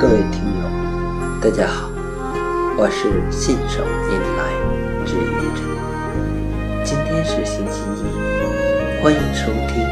[0.00, 0.62] 各位听友，
[1.40, 1.90] 大家好，
[2.76, 4.52] 我是信手拈来
[5.04, 5.60] 之愚者。
[6.84, 8.02] 今天是星期一，
[9.02, 9.82] 欢迎收听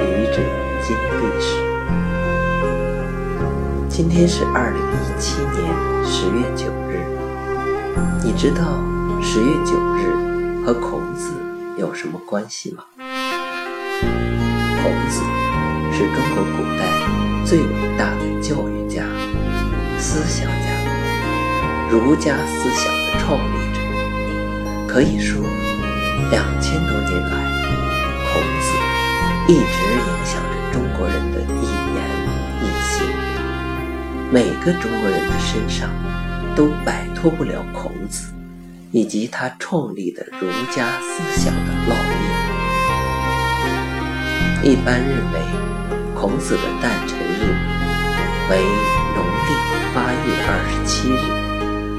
[0.00, 0.36] 愚者
[0.82, 1.48] 金历史。
[3.88, 5.56] 今天是二零一七年
[6.04, 7.04] 十月九日。
[8.22, 8.62] 你知道
[9.22, 11.32] 十月九日和孔子
[11.78, 12.84] 有什么关系吗？
[14.82, 15.22] 孔子
[15.98, 16.84] 是中国古代
[17.44, 17.64] 最伟
[17.98, 19.02] 大的教育家。
[19.98, 20.70] 思想家，
[21.90, 23.80] 儒家思想的创立者，
[24.86, 25.42] 可以说，
[26.30, 27.30] 两千多年来，
[28.30, 28.78] 孔子
[29.48, 29.58] 一直
[29.98, 31.98] 影响着中国人的一言
[32.62, 33.02] 一行。
[34.30, 35.90] 每个中国人的身上
[36.54, 38.32] 都摆脱不了孔子
[38.92, 41.94] 以及他创立的儒家思想的烙
[44.62, 44.70] 印。
[44.70, 45.40] 一般认为，
[46.20, 47.54] 孔子的诞辰日
[48.50, 48.58] 为。
[49.14, 49.50] 农历
[49.94, 51.16] 八月二十七日，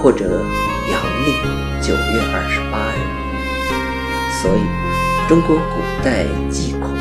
[0.00, 0.42] 或者
[0.90, 1.32] 阳历
[1.80, 3.02] 九月二十八日，
[4.40, 4.60] 所以
[5.28, 5.64] 中国古
[6.04, 6.94] 代祭孔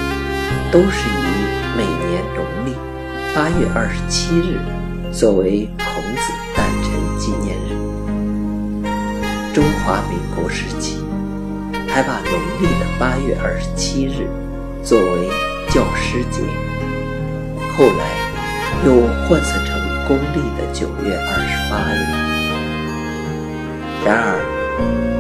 [0.72, 1.22] 都是以
[1.78, 2.74] 每年农历
[3.36, 4.58] 八月二十七日
[5.12, 7.78] 作为孔子诞辰纪念日。
[9.54, 11.04] 中华民国时期
[11.88, 14.28] 还把农历的八月二十七日
[14.84, 15.30] 作为
[15.70, 16.42] 教师节，
[17.80, 18.04] 后来
[18.86, 19.80] 又换算成。
[20.06, 21.96] 公历的九月二十八日。
[24.04, 24.42] 然而，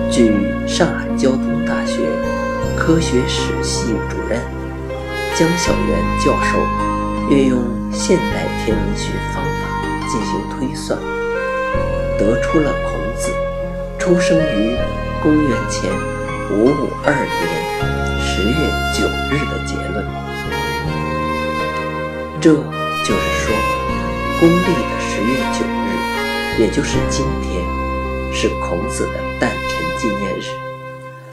[0.09, 0.33] 据
[0.67, 2.01] 上海交通大学
[2.75, 4.41] 科学史系主任
[5.35, 6.57] 江晓元教授
[7.29, 7.61] 运用
[7.93, 9.61] 现代天文学方法
[10.09, 10.97] 进行推算，
[12.17, 13.31] 得出了孔子
[13.99, 14.75] 出生于
[15.21, 15.91] 公元前
[16.49, 17.45] 五五二年
[18.19, 18.57] 十月
[18.91, 20.03] 九日的结论。
[22.41, 23.53] 这就是说。
[24.39, 27.61] 公历的十月九日，也就是今天，
[28.33, 29.59] 是孔子的诞辰
[29.97, 30.43] 纪念日，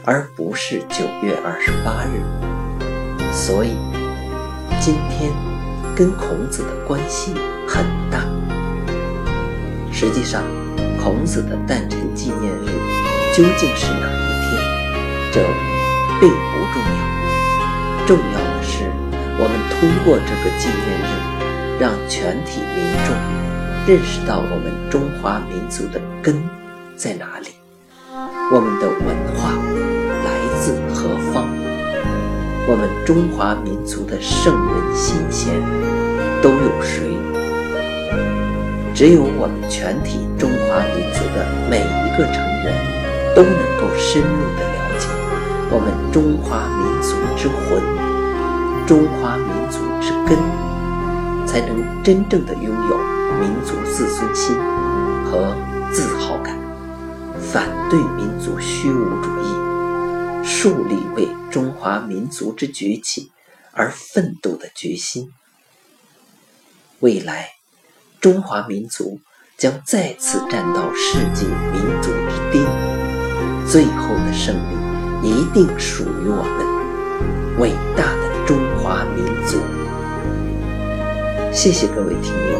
[0.03, 2.21] 而不是九月二十八日。
[3.31, 3.77] 所以，
[4.81, 5.31] 今天
[5.95, 7.33] 跟孔子的关系
[7.65, 8.25] 很大。
[9.89, 10.43] 实际上，
[11.01, 12.67] 孔子的诞辰纪念日
[13.33, 14.61] 究竟是哪一天，
[15.31, 15.39] 这
[16.19, 18.05] 并不重要。
[18.05, 18.56] 重要的，
[19.79, 21.37] 通过这个纪念日。
[21.79, 23.15] 让全体民众
[23.85, 26.33] 认识到我们中华民族的根
[26.95, 27.49] 在哪里，
[28.51, 29.53] 我们的文化
[30.25, 31.47] 来自何方，
[32.67, 35.53] 我们中华民族的圣人先贤
[36.41, 37.15] 都有谁？
[38.95, 42.73] 只有我们全体中华民族的每一个成员
[43.35, 45.07] 都能够深入的了解
[45.69, 47.79] 我们中华民族之魂，
[48.87, 50.37] 中华民族之根。
[51.47, 52.97] 才能真正的拥有
[53.39, 54.53] 民族自尊心
[55.23, 55.55] 和
[55.93, 56.59] 自豪感，
[57.39, 63.31] 反对民族虚无主义，树立为中华民族之崛起
[63.71, 65.31] 而奋斗的决心。
[66.99, 67.51] 未来，
[68.19, 69.21] 中华民族
[69.57, 72.65] 将再次站到世界民族之巅，
[73.65, 74.53] 最后的胜
[75.23, 78.03] 利一定属于我们伟大
[81.57, 82.59] 谢谢各位听友，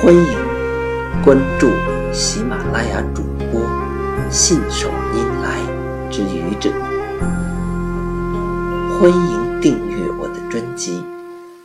[0.00, 0.24] 欢迎
[1.24, 1.68] 关注
[2.12, 3.60] 喜马拉雅主播
[4.30, 5.58] 信手拈来
[6.12, 6.70] 之愚者，
[9.00, 10.98] 欢迎订阅我的专辑《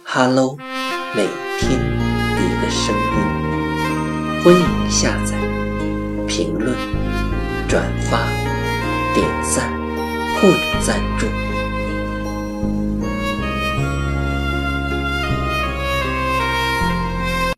[0.03, 0.57] Hello》，
[1.15, 1.27] 每
[1.59, 5.37] 天一个声音，欢迎下载、
[6.27, 6.75] 评论、
[7.67, 8.17] 转发、
[9.13, 9.23] 点
[9.55, 9.71] 赞
[10.41, 11.27] 或者赞助。